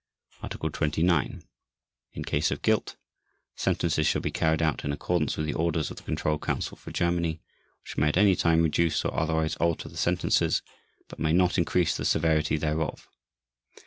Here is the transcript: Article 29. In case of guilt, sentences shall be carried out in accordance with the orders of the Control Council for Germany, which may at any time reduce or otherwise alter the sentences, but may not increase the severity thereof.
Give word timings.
Article 0.41 0.71
29. 0.71 1.43
In 2.13 2.23
case 2.25 2.49
of 2.49 2.63
guilt, 2.63 2.95
sentences 3.55 4.07
shall 4.07 4.19
be 4.19 4.31
carried 4.31 4.63
out 4.63 4.83
in 4.83 4.91
accordance 4.91 5.37
with 5.37 5.45
the 5.45 5.53
orders 5.53 5.91
of 5.91 5.97
the 5.97 6.01
Control 6.01 6.39
Council 6.39 6.75
for 6.75 6.89
Germany, 6.89 7.39
which 7.83 7.97
may 7.97 8.07
at 8.07 8.17
any 8.17 8.35
time 8.35 8.63
reduce 8.63 9.05
or 9.05 9.13
otherwise 9.13 9.55
alter 9.57 9.87
the 9.89 9.97
sentences, 9.97 10.63
but 11.07 11.19
may 11.19 11.33
not 11.33 11.59
increase 11.59 11.95
the 11.95 12.03
severity 12.05 12.57
thereof. 12.57 13.09